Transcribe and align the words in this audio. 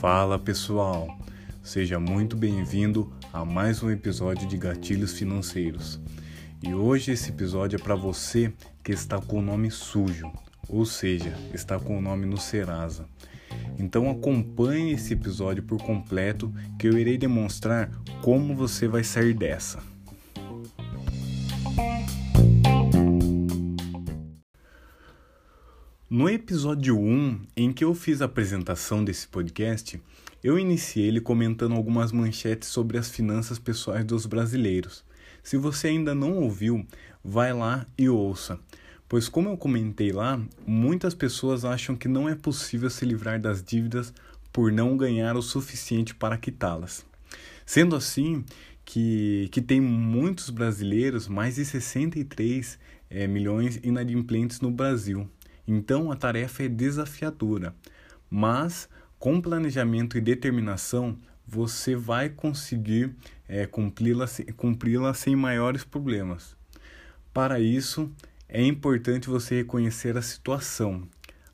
Fala 0.00 0.38
pessoal, 0.38 1.18
seja 1.62 1.98
muito 1.98 2.36
bem-vindo 2.36 3.12
a 3.32 3.44
mais 3.44 3.82
um 3.82 3.90
episódio 3.90 4.46
de 4.46 4.56
Gatilhos 4.56 5.18
Financeiros. 5.18 6.00
E 6.62 6.72
hoje 6.72 7.10
esse 7.10 7.30
episódio 7.30 7.76
é 7.76 7.82
para 7.82 7.96
você 7.96 8.52
que 8.84 8.92
está 8.92 9.20
com 9.20 9.40
o 9.40 9.42
nome 9.42 9.70
sujo, 9.70 10.30
ou 10.68 10.86
seja, 10.86 11.36
está 11.52 11.78
com 11.78 11.98
o 11.98 12.00
nome 12.00 12.26
no 12.26 12.38
Serasa. 12.38 13.08
Então 13.78 14.08
acompanhe 14.10 14.92
esse 14.92 15.14
episódio 15.14 15.62
por 15.62 15.82
completo 15.82 16.54
que 16.78 16.86
eu 16.86 16.96
irei 16.96 17.18
demonstrar 17.18 17.90
como 18.22 18.54
você 18.54 18.86
vai 18.86 19.02
sair 19.02 19.34
dessa. 19.34 19.95
No 26.16 26.30
episódio 26.30 26.98
1, 26.98 27.40
em 27.54 27.70
que 27.74 27.84
eu 27.84 27.94
fiz 27.94 28.22
a 28.22 28.24
apresentação 28.24 29.04
desse 29.04 29.28
podcast, 29.28 30.00
eu 30.42 30.58
iniciei 30.58 31.04
ele 31.04 31.20
comentando 31.20 31.74
algumas 31.74 32.10
manchetes 32.10 32.70
sobre 32.70 32.96
as 32.96 33.10
finanças 33.10 33.58
pessoais 33.58 34.02
dos 34.02 34.24
brasileiros. 34.24 35.04
Se 35.42 35.58
você 35.58 35.88
ainda 35.88 36.14
não 36.14 36.38
ouviu, 36.38 36.86
vai 37.22 37.52
lá 37.52 37.86
e 37.98 38.08
ouça. 38.08 38.58
Pois, 39.06 39.28
como 39.28 39.50
eu 39.50 39.58
comentei 39.58 40.10
lá, 40.10 40.40
muitas 40.66 41.14
pessoas 41.14 41.66
acham 41.66 41.94
que 41.94 42.08
não 42.08 42.26
é 42.26 42.34
possível 42.34 42.88
se 42.88 43.04
livrar 43.04 43.38
das 43.38 43.62
dívidas 43.62 44.10
por 44.50 44.72
não 44.72 44.96
ganhar 44.96 45.36
o 45.36 45.42
suficiente 45.42 46.14
para 46.14 46.38
quitá-las. 46.38 47.04
Sendo 47.66 47.94
assim, 47.94 48.42
que, 48.86 49.50
que 49.52 49.60
tem 49.60 49.82
muitos 49.82 50.48
brasileiros, 50.48 51.28
mais 51.28 51.56
de 51.56 51.64
63 51.66 52.78
é, 53.10 53.24
eh, 53.24 53.26
milhões 53.26 53.78
inadimplentes 53.82 54.62
no 54.62 54.70
Brasil. 54.70 55.28
Então 55.66 56.12
a 56.12 56.16
tarefa 56.16 56.64
é 56.64 56.68
desafiadora, 56.68 57.74
mas 58.30 58.88
com 59.18 59.40
planejamento 59.40 60.16
e 60.16 60.20
determinação 60.20 61.18
você 61.46 61.94
vai 61.94 62.28
conseguir 62.28 63.14
é, 63.48 63.66
cumpri-la 63.66 64.26
cumpri 64.56 64.94
sem 65.14 65.36
maiores 65.36 65.84
problemas. 65.84 66.56
Para 67.32 67.60
isso, 67.60 68.10
é 68.48 68.62
importante 68.62 69.28
você 69.28 69.56
reconhecer 69.56 70.16
a 70.16 70.22
situação, 70.22 71.06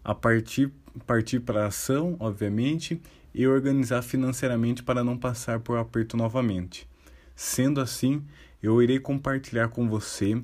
a 0.04 0.14
partir, 0.14 0.70
partir 1.06 1.40
para 1.40 1.64
a 1.64 1.66
ação, 1.66 2.16
obviamente, 2.20 3.00
e 3.34 3.46
organizar 3.46 4.02
financeiramente 4.02 4.82
para 4.82 5.02
não 5.02 5.16
passar 5.16 5.60
por 5.60 5.78
aperto 5.78 6.16
novamente. 6.16 6.88
Sendo 7.34 7.80
assim, 7.80 8.22
eu 8.62 8.82
irei 8.82 8.98
compartilhar 8.98 9.68
com 9.68 9.88
você 9.88 10.42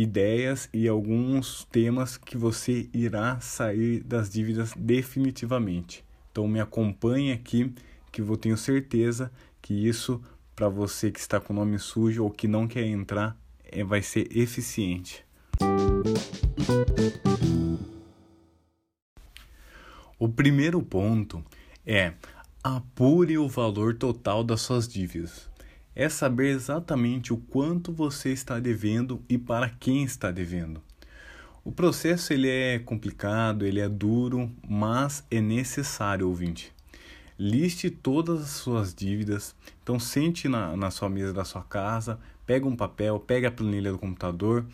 ideias 0.00 0.68
e 0.74 0.86
alguns 0.86 1.64
temas 1.64 2.18
que 2.18 2.36
você 2.36 2.86
irá 2.92 3.40
sair 3.40 4.02
das 4.02 4.28
dívidas 4.28 4.74
definitivamente. 4.76 6.04
Então 6.30 6.46
me 6.46 6.60
acompanhe 6.60 7.32
aqui 7.32 7.72
que 8.12 8.20
eu 8.20 8.36
tenho 8.36 8.58
certeza 8.58 9.32
que 9.62 9.72
isso 9.72 10.22
para 10.54 10.68
você 10.68 11.10
que 11.10 11.18
está 11.18 11.40
com 11.40 11.54
o 11.54 11.56
nome 11.56 11.78
sujo 11.78 12.24
ou 12.24 12.30
que 12.30 12.46
não 12.46 12.68
quer 12.68 12.84
entrar 12.84 13.38
é, 13.64 13.82
vai 13.82 14.02
ser 14.02 14.28
eficiente. 14.36 15.24
O 20.18 20.28
primeiro 20.28 20.82
ponto 20.82 21.42
é 21.86 22.12
apure 22.62 23.38
o 23.38 23.48
valor 23.48 23.94
total 23.94 24.44
das 24.44 24.60
suas 24.60 24.86
dívidas 24.86 25.48
é 25.96 26.10
saber 26.10 26.48
exatamente 26.50 27.32
o 27.32 27.38
quanto 27.38 27.90
você 27.90 28.30
está 28.30 28.60
devendo 28.60 29.22
e 29.30 29.38
para 29.38 29.70
quem 29.70 30.04
está 30.04 30.30
devendo. 30.30 30.82
O 31.64 31.72
processo 31.72 32.34
ele 32.34 32.48
é 32.48 32.78
complicado, 32.78 33.64
ele 33.64 33.80
é 33.80 33.88
duro, 33.88 34.52
mas 34.68 35.24
é 35.30 35.40
necessário, 35.40 36.28
ouvinte. 36.28 36.70
Liste 37.38 37.90
todas 37.90 38.42
as 38.42 38.50
suas 38.50 38.94
dívidas. 38.94 39.56
Então 39.82 39.98
sente 39.98 40.48
na, 40.48 40.76
na 40.76 40.90
sua 40.90 41.08
mesa 41.08 41.32
da 41.32 41.44
sua 41.44 41.62
casa, 41.62 42.20
pega 42.44 42.68
um 42.68 42.76
papel, 42.76 43.18
pega 43.18 43.48
a 43.48 43.50
planilha 43.50 43.90
do 43.90 43.98
computador 43.98 44.66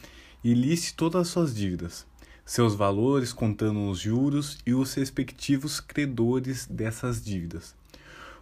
e 0.42 0.52
liste 0.52 0.92
todas 0.94 1.22
as 1.22 1.28
suas 1.28 1.54
dívidas. 1.54 2.04
Seus 2.44 2.74
valores 2.74 3.32
contando 3.32 3.88
os 3.88 4.00
juros 4.00 4.58
e 4.66 4.74
os 4.74 4.92
respectivos 4.94 5.78
credores 5.78 6.66
dessas 6.66 7.24
dívidas. 7.24 7.76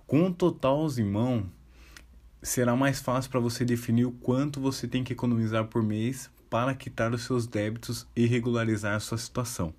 Com 0.06 0.26
o 0.26 0.34
total 0.34 0.88
em 0.98 1.04
mão, 1.04 1.46
será 2.42 2.74
mais 2.74 3.00
fácil 3.00 3.30
para 3.30 3.40
você 3.40 3.64
definir 3.64 4.06
o 4.06 4.12
quanto 4.12 4.60
você 4.60 4.88
tem 4.88 5.04
que 5.04 5.12
economizar 5.12 5.66
por 5.66 5.82
mês 5.82 6.30
para 6.48 6.74
quitar 6.74 7.12
os 7.12 7.22
seus 7.22 7.46
débitos 7.46 8.06
e 8.16 8.26
regularizar 8.26 8.96
a 8.96 9.00
sua 9.00 9.18
situação. 9.18 9.72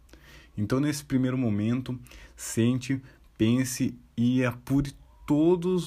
Então, 0.57 0.79
nesse 0.79 1.03
primeiro 1.03 1.37
momento, 1.37 1.99
sente, 2.35 3.01
pense 3.37 3.95
e 4.15 4.43
apure 4.45 4.93
todas 5.25 5.83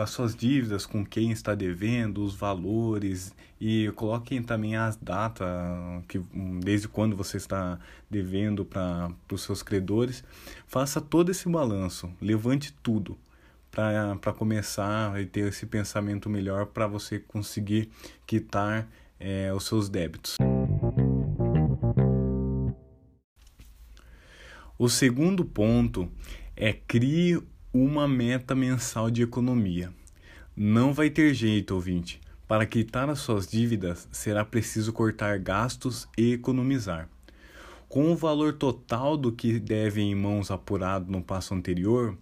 as 0.00 0.10
suas 0.10 0.34
dívidas 0.34 0.86
com 0.86 1.04
quem 1.04 1.32
está 1.32 1.54
devendo, 1.54 2.22
os 2.24 2.34
valores 2.34 3.34
e 3.60 3.90
coloquem 3.96 4.42
também 4.42 4.76
as 4.76 4.96
datas 4.96 5.48
que 6.06 6.20
desde 6.62 6.86
quando 6.86 7.16
você 7.16 7.36
está 7.36 7.78
devendo 8.08 8.64
para 8.64 9.10
os 9.32 9.42
seus 9.42 9.62
credores. 9.62 10.22
Faça 10.66 11.00
todo 11.00 11.30
esse 11.30 11.48
balanço, 11.48 12.10
levante 12.20 12.72
tudo 12.82 13.16
para 14.20 14.32
começar 14.32 15.20
e 15.20 15.26
ter 15.26 15.48
esse 15.48 15.66
pensamento 15.66 16.30
melhor 16.30 16.66
para 16.66 16.86
você 16.86 17.18
conseguir 17.18 17.90
quitar 18.26 18.88
é, 19.20 19.52
os 19.52 19.64
seus 19.64 19.88
débitos. 19.88 20.36
O 24.78 24.88
segundo 24.88 25.44
ponto 25.44 26.10
é 26.56 26.72
crie 26.72 27.42
uma 27.72 28.08
meta 28.08 28.54
mensal 28.54 29.10
de 29.10 29.22
economia. 29.22 29.92
Não 30.56 30.94
vai 30.94 31.10
ter 31.10 31.34
jeito, 31.34 31.74
ouvinte. 31.74 32.20
Para 32.48 32.64
quitar 32.64 33.10
as 33.10 33.18
suas 33.18 33.46
dívidas, 33.46 34.08
será 34.10 34.44
preciso 34.44 34.92
cortar 34.92 35.38
gastos 35.38 36.08
e 36.16 36.32
economizar. 36.32 37.08
Com 37.88 38.12
o 38.12 38.16
valor 38.16 38.54
total 38.54 39.16
do 39.16 39.32
que 39.32 39.58
deve 39.58 40.00
em 40.00 40.14
mãos 40.14 40.50
apurado 40.50 41.10
no 41.10 41.22
passo 41.22 41.54
anterior, 41.54 42.16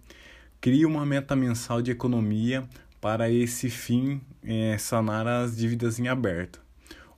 Crie 0.61 0.85
uma 0.85 1.05
meta 1.05 1.35
mensal 1.35 1.81
de 1.81 1.91
economia 1.91 2.67
para 2.99 3.29
esse 3.29 3.69
fim 3.69 4.21
é, 4.43 4.77
sanar 4.77 5.27
as 5.27 5.55
dívidas 5.55 5.99
em 5.99 6.07
aberto. 6.07 6.59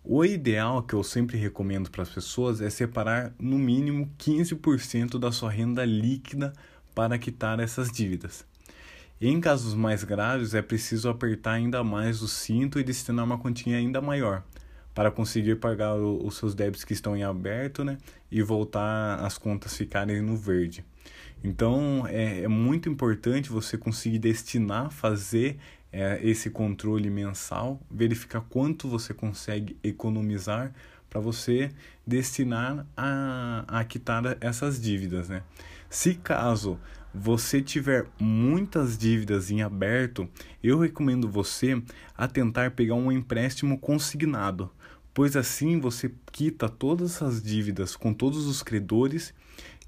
O 0.04 0.24
ideal 0.24 0.84
que 0.84 0.94
eu 0.94 1.04
sempre 1.04 1.38
recomendo 1.38 1.92
para 1.92 2.04
as 2.04 2.10
pessoas 2.10 2.62
é 2.62 2.70
separar 2.70 3.34
no 3.40 3.58
mínimo 3.58 4.10
15% 4.18 5.20
da 5.20 5.32
sua 5.32 5.50
renda 5.50 5.84
líquida 5.84 6.54
para 6.96 7.18
quitar 7.18 7.60
essas 7.60 7.92
dívidas. 7.92 8.46
Em 9.20 9.42
casos 9.42 9.74
mais 9.74 10.04
graves, 10.04 10.54
é 10.54 10.62
preciso 10.62 11.10
apertar 11.10 11.54
ainda 11.54 11.84
mais 11.84 12.22
o 12.22 12.28
cinto 12.28 12.80
e 12.80 12.84
destinar 12.84 13.26
uma 13.26 13.38
quantia 13.38 13.76
ainda 13.76 14.00
maior 14.00 14.44
para 14.94 15.12
conseguir 15.12 15.58
pagar 15.58 15.96
os 15.96 16.38
seus 16.38 16.56
débitos 16.56 16.84
que 16.84 16.94
estão 16.94 17.16
em 17.16 17.24
aberto 17.24 17.84
né, 17.84 17.98
e 18.32 18.42
voltar 18.42 19.20
as 19.24 19.38
contas 19.38 19.76
ficarem 19.76 20.22
no 20.22 20.36
verde. 20.36 20.84
Então 21.44 22.06
é, 22.08 22.42
é 22.42 22.48
muito 22.48 22.90
importante 22.90 23.50
você 23.50 23.78
conseguir 23.78 24.20
destinar, 24.20 24.92
fazer 24.92 25.58
é, 25.92 26.20
esse 26.22 26.50
controle 26.50 27.10
mensal, 27.10 27.82
verificar 27.90 28.42
quanto 28.42 28.88
você 28.88 29.14
consegue 29.14 29.78
economizar 29.84 30.74
para 31.10 31.22
você 31.22 31.72
destinar 32.06 32.86
a, 32.96 33.64
a 33.68 33.84
quitar 33.84 34.38
essas 34.42 34.80
dívidas, 34.80 35.30
né? 35.30 35.44
Se 35.90 36.16
caso 36.16 36.78
você 37.14 37.62
tiver 37.62 38.06
muitas 38.20 38.98
dívidas 38.98 39.50
em 39.50 39.62
aberto, 39.62 40.30
eu 40.62 40.78
recomendo 40.78 41.30
você 41.30 41.82
a 42.16 42.28
tentar 42.28 42.72
pegar 42.72 42.96
um 42.96 43.12
empréstimo 43.12 43.80
consignado, 43.80 44.70
pois 45.14 45.36
assim 45.36 45.80
você 45.80 46.12
quita 46.32 46.68
todas 46.68 47.16
essas 47.16 47.42
dívidas 47.42 47.96
com 47.96 48.14
todos 48.14 48.46
os 48.46 48.62
credores 48.62 49.34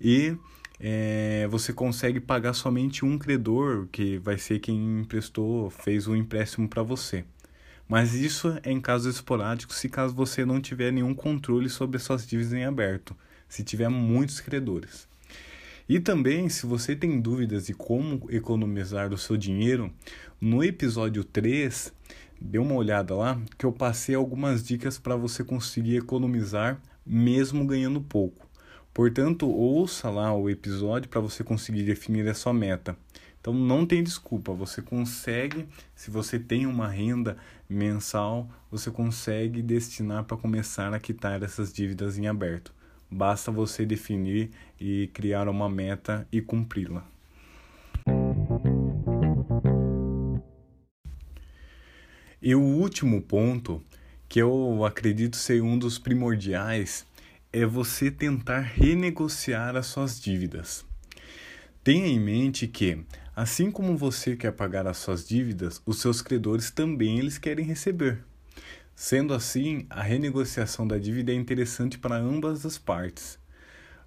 e 0.02 0.36
é, 0.80 1.48
você 1.50 1.74
consegue 1.74 2.20
pagar 2.20 2.54
somente 2.54 3.04
um 3.04 3.18
credor, 3.18 3.88
que 3.92 4.18
vai 4.20 4.38
ser 4.38 4.60
quem 4.60 5.02
emprestou, 5.02 5.70
fez 5.70 6.08
o 6.08 6.12
um 6.12 6.16
empréstimo 6.16 6.70
para 6.70 6.82
você. 6.82 7.26
Mas 7.88 8.14
isso 8.14 8.58
é 8.64 8.72
em 8.72 8.80
casos 8.80 9.16
esporádicos, 9.16 9.78
se 9.78 9.90
caso 9.90 10.16
você 10.16 10.46
não 10.46 10.62
tiver 10.62 10.92
nenhum 10.92 11.14
controle 11.14 11.70
sobre 11.70 12.00
suas 12.00 12.26
dívidas 12.26 12.54
em 12.54 12.64
aberto, 12.64 13.18
se 13.48 13.64
tiver 13.64 13.90
muitos 13.90 14.40
credores. 14.40 15.08
E 15.88 16.00
também, 16.00 16.48
se 16.50 16.68
você 16.68 16.96
tem 16.96 17.20
dúvidas 17.20 17.66
de 17.66 17.74
como 17.74 18.28
economizar 18.30 19.12
o 19.12 19.18
seu 19.18 19.36
dinheiro, 19.36 19.92
no 20.40 20.64
episódio 20.64 21.24
3, 21.24 21.92
dê 22.40 22.60
uma 22.60 22.76
olhada 22.76 23.16
lá, 23.16 23.42
que 23.58 23.66
eu 23.66 23.72
passei 23.72 24.14
algumas 24.14 24.64
dicas 24.64 25.00
para 25.00 25.16
você 25.16 25.44
conseguir 25.44 25.98
economizar 25.98 26.80
mesmo 27.04 27.66
ganhando 27.66 28.00
pouco. 28.00 28.49
Portanto, 29.00 29.50
ouça 29.50 30.10
lá 30.10 30.36
o 30.36 30.50
episódio 30.50 31.08
para 31.08 31.22
você 31.22 31.42
conseguir 31.42 31.84
definir 31.84 32.28
a 32.28 32.34
sua 32.34 32.52
meta. 32.52 32.98
Então 33.40 33.54
não 33.54 33.86
tem 33.86 34.04
desculpa, 34.04 34.52
você 34.52 34.82
consegue, 34.82 35.66
se 35.96 36.12
você 36.12 36.38
tem 36.38 36.66
uma 36.66 36.90
renda 36.90 37.38
mensal, 37.70 38.50
você 38.70 38.92
consegue 38.92 39.62
destinar 39.62 40.26
para 40.26 40.36
começar 40.36 40.94
a 40.94 41.00
quitar 41.00 41.42
essas 41.42 41.72
dívidas 41.72 42.18
em 42.18 42.28
aberto. 42.28 42.74
basta 43.10 43.50
você 43.50 43.86
definir 43.86 44.52
e 44.78 45.08
criar 45.14 45.48
uma 45.48 45.70
meta 45.70 46.28
e 46.30 46.42
cumpri-la. 46.42 47.08
E 52.42 52.54
o 52.54 52.62
último 52.62 53.22
ponto, 53.22 53.82
que 54.28 54.40
eu 54.40 54.84
acredito 54.84 55.38
ser 55.38 55.64
um 55.64 55.80
dos 55.80 55.98
primordiais, 55.98 57.08
é 57.52 57.66
você 57.66 58.12
tentar 58.12 58.60
renegociar 58.60 59.76
as 59.76 59.88
suas 59.88 60.20
dívidas. 60.22 60.86
Tenha 61.84 62.08
em 62.08 62.20
mente 62.20 62.68
que, 62.68 63.04
assim 63.36 63.72
como 63.72 63.98
você 63.98 64.36
quer 64.36 64.52
pagar 64.52 64.86
as 64.86 64.98
suas 64.98 65.28
dívidas, 65.28 65.82
os 65.86 66.00
seus 66.00 66.22
credores 66.22 66.70
também 66.70 67.18
eles 67.18 67.38
querem 67.38 67.66
receber. 67.66 68.20
Sendo 68.96 69.34
assim, 69.34 69.88
a 69.90 70.04
renegociação 70.04 70.88
da 70.88 70.98
dívida 70.98 71.32
é 71.32 71.36
interessante 71.36 71.98
para 71.98 72.18
ambas 72.18 72.66
as 72.66 72.78
partes. 72.78 73.40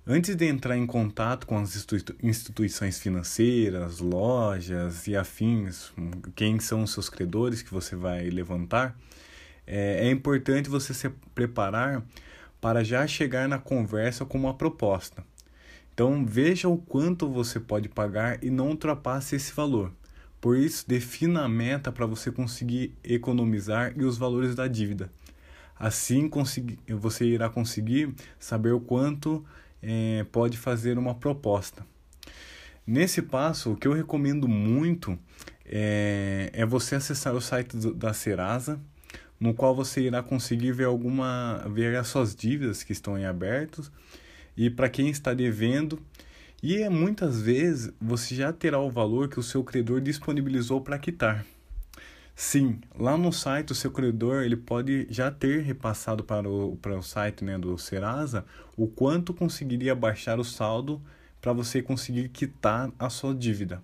Antes 0.07 0.37
de 0.37 0.47
entrar 0.47 0.77
em 0.77 0.87
contato 0.87 1.47
com 1.47 1.57
as 1.59 1.87
instituições 2.23 2.99
financeiras, 2.99 4.01
lojas 4.01 5.07
e 5.07 5.17
afins, 5.17 5.93
quem 6.37 6.61
são 6.61 6.83
os 6.83 6.93
seus 6.93 7.09
credores 7.09 7.63
que 7.63 7.73
você 7.73 7.97
vai 7.97 8.29
levantar, 8.29 8.97
é, 9.67 10.09
é 10.09 10.11
importante 10.11 10.69
você 10.69 10.93
se 10.93 11.09
preparar 11.35 12.05
para 12.63 12.85
já 12.85 13.05
chegar 13.09 13.49
na 13.49 13.59
conversa 13.59 14.25
com 14.25 14.39
uma 14.39 14.55
proposta. 14.55 15.25
Então 15.93 16.25
veja 16.25 16.69
o 16.69 16.79
quanto 16.79 17.29
você 17.29 17.59
pode 17.59 17.89
pagar 17.89 18.43
e 18.43 18.51
não 18.51 18.69
ultrapasse 18.69 19.35
esse 19.35 19.53
valor. 19.53 19.93
Por 20.41 20.57
isso, 20.57 20.89
defina 20.89 21.43
a 21.43 21.49
meta 21.49 21.91
para 21.91 22.07
você 22.07 22.31
conseguir 22.31 22.95
economizar 23.03 23.93
e 23.97 24.05
os 24.05 24.17
valores 24.17 24.55
da 24.55 24.69
dívida. 24.69 25.11
Assim 25.77 26.31
você 26.89 27.25
irá 27.25 27.51
conseguir 27.51 28.15
saber 28.39 28.71
o 28.71 28.81
quanto 28.81 29.45
é, 29.83 30.25
pode 30.31 30.57
fazer 30.57 30.97
uma 30.99 31.17
proposta. 31.17 31.85
Nesse 32.87 33.23
passo, 33.23 33.73
o 33.73 33.77
que 33.77 33.89
eu 33.89 33.93
recomendo 33.93 34.47
muito 34.47 35.19
é, 35.67 36.51
é 36.53 36.65
você 36.65 36.95
acessar 36.95 37.35
o 37.35 37.41
site 37.41 37.77
da 37.93 38.13
Serasa, 38.13 38.81
no 39.43 39.53
qual 39.53 39.75
você 39.75 40.03
irá 40.03 40.23
conseguir 40.23 40.71
ver 40.71 40.85
alguma 40.85 41.67
ver 41.69 41.97
as 41.97 42.07
suas 42.07 42.33
dívidas 42.33 42.85
que 42.85 42.93
estão 42.93 43.19
em 43.19 43.25
abertos 43.25 43.91
e 44.57 44.71
para 44.71 44.89
quem 44.89 45.11
está 45.11 45.35
devendo 45.35 46.01
e 46.63 46.89
muitas 46.89 47.43
vezes 47.43 47.93
você 48.01 48.37
já 48.37 48.53
terá 48.53 48.79
o 48.79 48.89
valor 48.89 49.29
que 49.29 49.41
o 49.41 49.43
seu 49.43 49.65
credor 49.65 50.01
disponibilizou 50.01 50.81
para 50.81 50.97
quitar. 50.97 51.45
Sim, 52.37 52.79
lá 52.97 53.19
no 53.19 53.33
site 53.33 53.73
o 53.73 53.75
seu 53.75 53.91
credor 53.91 54.45
ele 54.45 54.57
pode 54.57 55.09
já 55.11 55.29
ter 55.29 55.63
repassado 55.63 56.23
para 56.23 56.49
o, 56.49 56.77
para 56.77 56.97
o 56.97 57.03
site 57.03 57.45
né, 57.45 57.59
do 57.59 57.77
Serasa 57.77 58.45
o 58.77 58.87
quanto 58.87 59.35
conseguiria 59.35 59.93
baixar 59.93 60.39
o 60.39 60.45
saldo 60.45 61.03
para 61.41 61.53
você 61.53 61.83
conseguir 61.83 62.29
quitar 62.29 62.93
a 62.97 63.11
sua 63.11 63.35
dívida. 63.35 63.83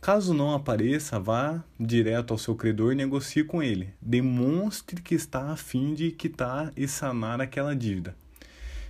Caso 0.00 0.32
não 0.32 0.54
apareça, 0.54 1.20
vá 1.20 1.62
direto 1.78 2.32
ao 2.32 2.38
seu 2.38 2.54
credor 2.54 2.92
e 2.92 2.96
negocie 2.96 3.44
com 3.44 3.62
ele. 3.62 3.92
Demonstre 4.00 5.02
que 5.02 5.14
está 5.14 5.52
a 5.52 5.56
fim 5.56 5.92
de 5.92 6.10
quitar 6.10 6.72
e 6.74 6.88
sanar 6.88 7.38
aquela 7.38 7.76
dívida. 7.76 8.16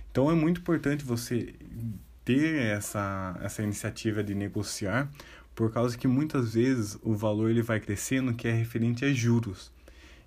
Então 0.09 0.31
é 0.31 0.33
muito 0.33 0.61
importante 0.61 1.03
você 1.03 1.53
ter 2.23 2.61
essa, 2.61 3.37
essa 3.41 3.61
iniciativa 3.61 4.23
de 4.23 4.33
negociar, 4.33 5.11
por 5.53 5.71
causa 5.71 5.97
que 5.97 6.07
muitas 6.07 6.53
vezes 6.53 6.97
o 7.01 7.13
valor 7.13 7.49
ele 7.49 7.61
vai 7.61 7.81
crescendo 7.81 8.33
que 8.33 8.47
é 8.47 8.51
referente 8.53 9.03
a 9.03 9.11
juros. 9.11 9.69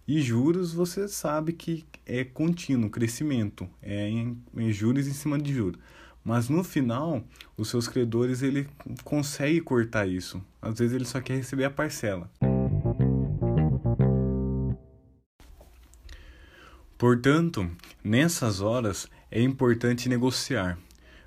E 0.07 0.21
juros 0.21 0.75
você 0.75 1.09
sabe 1.09 1.55
que 1.55 1.85
é 2.05 2.25
contínuo, 2.25 2.91
crescimento, 2.91 3.67
é 3.81 4.07
em, 4.07 4.39
em 4.55 4.71
juros 4.71 5.07
em 5.07 5.15
cima 5.15 5.39
de 5.39 5.55
juros. 5.55 5.81
Mas 6.25 6.49
no 6.49 6.65
final, 6.65 7.23
os 7.55 7.69
seus 7.69 7.87
credores 7.87 8.43
ele 8.43 8.67
consegue 9.05 9.61
cortar 9.61 10.09
isso. 10.09 10.43
Às 10.63 10.79
vezes 10.79 10.95
ele 10.95 11.05
só 11.05 11.21
quer 11.21 11.37
receber 11.37 11.65
a 11.65 11.71
parcela. 11.71 12.31
Portanto, 16.97 17.71
nessas 18.03 18.63
horas 18.63 19.07
é 19.31 19.43
importante 19.43 20.09
negociar. 20.09 20.79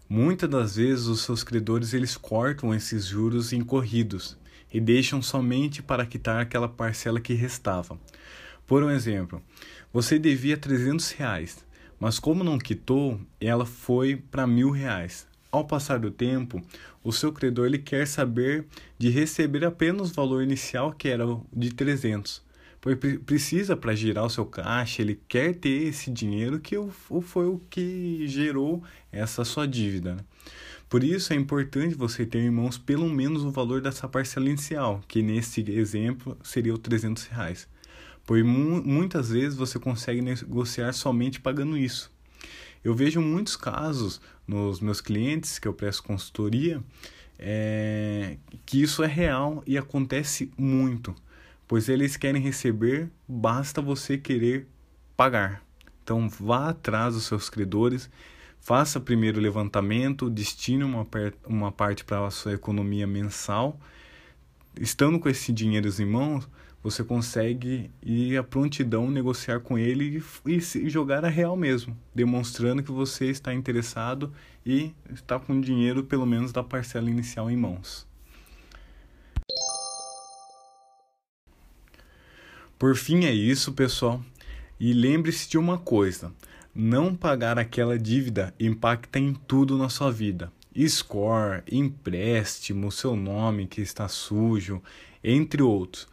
Muitas 0.09 0.49
das 0.49 0.75
vezes 0.77 1.05
os 1.05 1.21
seus 1.21 1.43
credores 1.43 1.93
eles 1.93 2.17
cortam 2.17 2.73
esses 2.73 3.05
juros 3.05 3.53
incorridos 3.53 4.35
e 4.73 4.79
deixam 4.79 5.21
somente 5.21 5.83
para 5.83 6.05
quitar 6.05 6.41
aquela 6.41 6.67
parcela 6.67 7.19
que 7.19 7.33
restava. 7.33 7.99
Por 8.65 8.81
um 8.83 8.89
exemplo, 8.89 9.41
você 9.93 10.17
devia 10.17 10.57
300 10.57 11.11
reais, 11.11 11.65
mas 11.99 12.19
como 12.19 12.43
não 12.43 12.57
quitou, 12.57 13.19
ela 13.39 13.65
foi 13.65 14.15
para 14.15 14.47
mil 14.47 14.69
reais. 14.69 15.27
Ao 15.51 15.65
passar 15.65 15.99
do 15.99 16.11
tempo, 16.11 16.61
o 17.03 17.11
seu 17.11 17.31
credor 17.31 17.67
ele 17.67 17.79
quer 17.79 18.05
saber 18.05 18.65
de 18.97 19.09
receber 19.09 19.63
apenas 19.65 20.11
o 20.11 20.13
valor 20.13 20.43
inicial 20.43 20.91
que 20.91 21.07
era 21.07 21.25
de 21.53 21.73
300 21.73 22.45
precisa 23.25 23.75
para 23.75 23.95
girar 23.95 24.25
o 24.25 24.29
seu 24.29 24.45
caixa, 24.45 25.01
ele 25.01 25.19
quer 25.27 25.55
ter 25.55 25.87
esse 25.87 26.11
dinheiro 26.11 26.59
que 26.59 26.75
foi 27.21 27.47
o 27.47 27.59
que 27.69 28.25
gerou 28.27 28.83
essa 29.11 29.43
sua 29.43 29.67
dívida. 29.67 30.15
Né? 30.15 30.21
Por 30.87 31.03
isso 31.03 31.33
é 31.33 31.35
importante 31.35 31.95
você 31.95 32.25
ter 32.25 32.39
em 32.39 32.49
mãos 32.49 32.77
pelo 32.77 33.09
menos 33.09 33.43
o 33.43 33.51
valor 33.51 33.81
dessa 33.81 34.07
parcela 34.07 34.47
inicial, 34.47 35.01
que 35.07 35.21
nesse 35.21 35.69
exemplo 35.69 36.37
seria 36.43 36.73
o 36.73 36.77
300 36.77 37.25
reais. 37.25 37.67
Pois 38.27 38.45
mu 38.45 38.83
muitas 38.83 39.29
vezes 39.29 39.57
você 39.57 39.79
consegue 39.79 40.21
negociar 40.21 40.93
somente 40.93 41.39
pagando 41.39 41.75
isso. 41.75 42.11
Eu 42.83 42.93
vejo 42.93 43.19
muitos 43.19 43.55
casos 43.55 44.21
nos 44.47 44.79
meus 44.79 45.01
clientes 45.01 45.57
que 45.57 45.67
eu 45.67 45.73
presto 45.73 46.03
consultoria 46.03 46.79
é, 47.39 48.37
que 48.67 48.83
isso 48.83 49.03
é 49.03 49.07
real 49.07 49.63
e 49.65 49.79
acontece 49.79 50.51
muito 50.55 51.15
pois 51.67 51.89
eles 51.89 52.15
querem 52.15 52.41
receber, 52.41 53.09
basta 53.27 53.81
você 53.81 54.17
querer 54.17 54.67
pagar. 55.15 55.61
Então 56.01 56.29
vá 56.29 56.69
atrás 56.69 57.13
dos 57.13 57.25
seus 57.25 57.49
credores, 57.49 58.09
faça 58.61 58.99
primeiro 58.99 59.37
o 59.37 59.41
levantamento, 59.41 60.29
destine 60.29 60.83
uma, 60.83 61.05
uma 61.45 61.71
parte 61.71 62.05
para 62.05 62.25
a 62.25 62.31
sua 62.31 62.53
economia 62.53 63.05
mensal. 63.05 63.77
Estando 64.79 65.19
com 65.19 65.27
esse 65.27 65.51
dinheiro 65.51 65.89
em 65.99 66.05
mãos, 66.05 66.47
você 66.83 67.03
consegue 67.03 67.91
ir 68.01 68.37
à 68.37 68.43
prontidão 68.43 69.09
negociar 69.09 69.59
com 69.59 69.77
ele 69.77 70.23
e, 70.45 70.55
e 70.55 70.89
jogar 70.89 71.25
a 71.25 71.29
real 71.29 71.57
mesmo, 71.57 71.97
demonstrando 72.13 72.83
que 72.83 72.91
você 72.91 73.25
está 73.25 73.53
interessado 73.53 74.31
e 74.65 74.93
está 75.13 75.39
com 75.39 75.59
dinheiro 75.59 76.03
pelo 76.03 76.25
menos 76.25 76.51
da 76.51 76.63
parcela 76.63 77.09
inicial 77.09 77.49
em 77.49 77.57
mãos. 77.57 78.07
Por 82.77 82.95
fim 82.95 83.25
é 83.25 83.33
isso, 83.33 83.73
pessoal. 83.73 84.23
E 84.79 84.93
lembre-se 84.93 85.49
de 85.49 85.57
uma 85.57 85.79
coisa: 85.79 86.31
não 86.73 87.15
pagar 87.15 87.57
aquela 87.57 87.97
dívida 87.97 88.53
impacta 88.59 89.17
em 89.17 89.33
tudo 89.33 89.77
na 89.77 89.89
sua 89.89 90.11
vida. 90.11 90.51
Score, 90.87 91.63
empréstimo, 91.71 92.91
seu 92.91 93.15
nome 93.15 93.65
que 93.65 93.81
está 93.81 94.07
sujo, 94.07 94.79
entre 95.23 95.63
outros. 95.63 96.07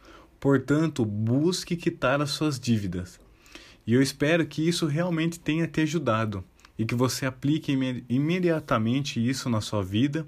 Portanto, 0.45 1.03
busque 1.03 1.75
quitar 1.75 2.21
as 2.21 2.29
suas 2.29 2.59
dívidas. 2.59 3.19
E 3.83 3.95
eu 3.95 3.99
espero 3.99 4.45
que 4.45 4.61
isso 4.61 4.85
realmente 4.85 5.39
tenha 5.39 5.65
te 5.65 5.81
ajudado 5.81 6.43
e 6.77 6.85
que 6.85 6.93
você 6.93 7.25
aplique 7.25 7.75
imediatamente 8.07 9.27
isso 9.27 9.49
na 9.49 9.59
sua 9.59 9.81
vida 9.81 10.27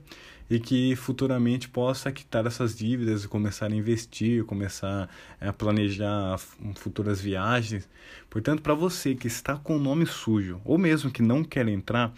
e 0.50 0.60
que 0.60 0.96
futuramente 0.96 1.70
possa 1.70 2.12
quitar 2.12 2.48
essas 2.48 2.76
dívidas 2.76 3.26
e 3.26 3.28
começar 3.28 3.68
a 3.68 3.76
investir, 3.76 4.44
começar 4.44 5.08
a 5.40 5.54
planejar 5.54 6.40
futuras 6.74 7.22
viagens. 7.22 7.88
Portanto, 8.28 8.64
para 8.64 8.74
você 8.74 9.14
que 9.14 9.28
está 9.28 9.56
com 9.56 9.76
o 9.76 9.80
nome 9.80 10.08
sujo 10.08 10.60
ou 10.66 10.80
mesmo 10.80 11.12
que 11.12 11.22
não 11.22 11.44
quer 11.44 11.68
entrar, 11.68 12.12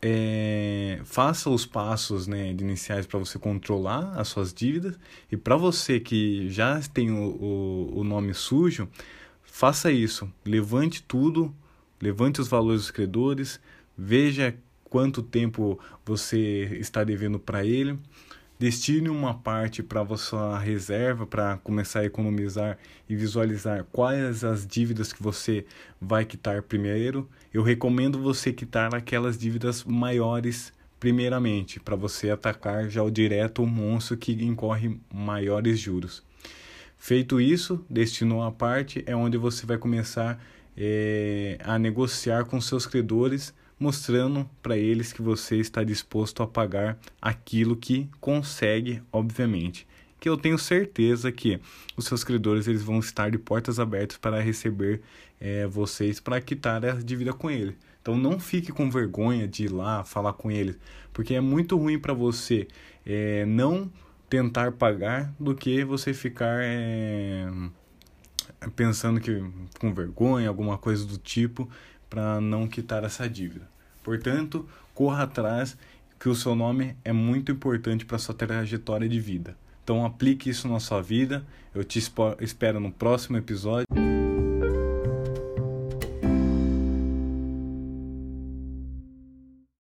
é, 0.00 1.00
faça 1.04 1.50
os 1.50 1.66
passos 1.66 2.26
né, 2.26 2.50
iniciais 2.50 3.06
para 3.06 3.18
você 3.18 3.38
controlar 3.38 4.12
as 4.18 4.28
suas 4.28 4.52
dívidas 4.52 4.98
e 5.30 5.36
para 5.36 5.56
você 5.56 5.98
que 5.98 6.48
já 6.48 6.80
tem 6.80 7.10
o, 7.10 7.24
o, 7.24 8.00
o 8.00 8.04
nome 8.04 8.32
sujo, 8.32 8.88
faça 9.42 9.90
isso. 9.90 10.30
Levante 10.44 11.02
tudo, 11.02 11.54
levante 12.00 12.40
os 12.40 12.48
valores 12.48 12.82
dos 12.82 12.90
credores, 12.90 13.60
veja 13.96 14.56
quanto 14.84 15.22
tempo 15.22 15.78
você 16.04 16.78
está 16.80 17.04
devendo 17.04 17.38
para 17.38 17.64
ele. 17.64 17.98
Destine 18.58 19.08
uma 19.08 19.34
parte 19.34 19.84
para 19.84 20.04
sua 20.16 20.58
reserva 20.58 21.24
para 21.24 21.58
começar 21.58 22.00
a 22.00 22.04
economizar 22.04 22.76
e 23.08 23.14
visualizar 23.14 23.84
quais 23.92 24.42
as 24.42 24.66
dívidas 24.66 25.12
que 25.12 25.22
você 25.22 25.64
vai 26.00 26.24
quitar 26.24 26.62
primeiro. 26.62 27.28
Eu 27.54 27.62
recomendo 27.62 28.18
você 28.20 28.52
quitar 28.52 28.92
aquelas 28.92 29.38
dívidas 29.38 29.84
maiores 29.84 30.72
primeiramente, 30.98 31.78
para 31.78 31.94
você 31.94 32.30
atacar 32.30 32.88
já 32.90 33.00
o 33.00 33.10
direto 33.10 33.62
o 33.62 33.66
monstro 33.66 34.16
que 34.16 34.32
incorre 34.44 34.98
maiores 35.14 35.78
juros. 35.78 36.24
Feito 36.96 37.40
isso, 37.40 37.84
destinou 37.88 38.42
a 38.42 38.50
parte 38.50 39.04
é 39.06 39.14
onde 39.14 39.38
você 39.38 39.64
vai 39.64 39.78
começar 39.78 40.42
é, 40.76 41.58
a 41.62 41.78
negociar 41.78 42.44
com 42.44 42.60
seus 42.60 42.86
credores 42.86 43.54
mostrando 43.78 44.48
para 44.62 44.76
eles 44.76 45.12
que 45.12 45.22
você 45.22 45.56
está 45.56 45.84
disposto 45.84 46.42
a 46.42 46.46
pagar 46.46 46.98
aquilo 47.20 47.76
que 47.76 48.08
consegue, 48.20 49.02
obviamente. 49.12 49.86
Que 50.20 50.28
eu 50.28 50.36
tenho 50.36 50.58
certeza 50.58 51.30
que 51.30 51.60
os 51.96 52.06
seus 52.06 52.24
credores 52.24 52.66
eles 52.66 52.82
vão 52.82 52.98
estar 52.98 53.30
de 53.30 53.38
portas 53.38 53.78
abertas 53.78 54.16
para 54.18 54.40
receber 54.40 55.00
é, 55.40 55.66
vocês 55.66 56.18
para 56.18 56.40
quitar 56.40 56.84
a 56.84 56.92
dívida 56.94 57.32
com 57.32 57.50
ele. 57.50 57.76
Então 58.02 58.16
não 58.16 58.40
fique 58.40 58.72
com 58.72 58.90
vergonha 58.90 59.46
de 59.46 59.64
ir 59.64 59.72
lá 59.72 60.02
falar 60.02 60.32
com 60.32 60.50
eles, 60.50 60.78
porque 61.12 61.34
é 61.34 61.40
muito 61.40 61.76
ruim 61.76 61.98
para 61.98 62.14
você 62.14 62.66
é, 63.06 63.44
não 63.46 63.90
tentar 64.28 64.72
pagar 64.72 65.32
do 65.38 65.54
que 65.54 65.84
você 65.84 66.12
ficar 66.12 66.60
é, 66.62 67.46
pensando 68.74 69.20
que 69.20 69.42
com 69.78 69.92
vergonha, 69.92 70.48
alguma 70.48 70.76
coisa 70.78 71.04
do 71.04 71.16
tipo, 71.18 71.68
para 72.08 72.40
não 72.40 72.66
quitar 72.66 73.04
essa 73.04 73.28
dívida. 73.28 73.68
Portanto, 74.02 74.68
corra 74.94 75.24
atrás, 75.24 75.76
que 76.18 76.28
o 76.28 76.34
seu 76.34 76.54
nome 76.54 76.96
é 77.04 77.12
muito 77.12 77.52
importante 77.52 78.04
para 78.04 78.18
sua 78.18 78.34
trajetória 78.34 79.08
de 79.08 79.20
vida. 79.20 79.56
Então 79.84 80.04
aplique 80.04 80.50
isso 80.50 80.68
na 80.68 80.80
sua 80.80 81.00
vida. 81.00 81.44
Eu 81.74 81.84
te 81.84 81.98
espero 82.40 82.80
no 82.80 82.90
próximo 82.90 83.36
episódio. 83.36 83.86